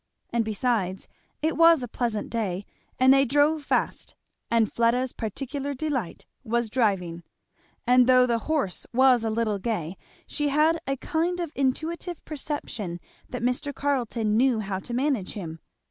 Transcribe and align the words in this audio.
And 0.33 0.43
besides, 0.43 1.07
it 1.43 1.55
was 1.55 1.83
a 1.83 1.87
pleasant 1.87 2.31
day, 2.31 2.65
and 2.99 3.13
they 3.13 3.23
drove 3.23 3.63
fast, 3.63 4.15
and 4.49 4.73
Fleda's 4.73 5.13
particular 5.13 5.75
delight 5.75 6.25
was 6.43 6.71
driving; 6.71 7.21
and 7.85 8.07
though 8.07 8.25
the 8.25 8.39
horse 8.49 8.87
was 8.95 9.23
a 9.23 9.29
little 9.29 9.59
gay 9.59 9.97
she 10.25 10.49
had 10.49 10.79
a 10.87 10.97
kind 10.97 11.39
of 11.39 11.51
intuitive 11.53 12.25
perception 12.25 12.99
that 13.29 13.43
Mr. 13.43 13.75
Carleton 13.75 14.35
knew 14.35 14.59
how 14.59 14.79
to 14.79 14.93
manage 14.95 15.33
him. 15.33 15.59